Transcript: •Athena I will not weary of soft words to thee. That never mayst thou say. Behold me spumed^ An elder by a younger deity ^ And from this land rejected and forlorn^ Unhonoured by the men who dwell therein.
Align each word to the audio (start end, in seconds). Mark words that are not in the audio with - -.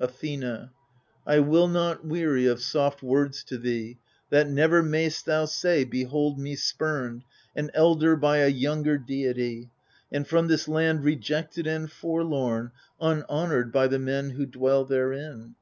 •Athena 0.04 0.72
I 1.24 1.38
will 1.38 1.68
not 1.68 2.04
weary 2.04 2.44
of 2.46 2.60
soft 2.60 3.04
words 3.04 3.44
to 3.44 3.56
thee. 3.56 3.98
That 4.30 4.48
never 4.50 4.82
mayst 4.82 5.26
thou 5.26 5.44
say. 5.44 5.84
Behold 5.84 6.40
me 6.40 6.56
spumed^ 6.56 7.22
An 7.54 7.70
elder 7.72 8.16
by 8.16 8.38
a 8.38 8.48
younger 8.48 8.98
deity 8.98 9.62
^ 9.70 9.70
And 10.10 10.26
from 10.26 10.48
this 10.48 10.66
land 10.66 11.04
rejected 11.04 11.68
and 11.68 11.86
forlorn^ 11.88 12.72
Unhonoured 13.00 13.70
by 13.70 13.86
the 13.86 14.00
men 14.00 14.30
who 14.30 14.44
dwell 14.44 14.84
therein. 14.84 15.54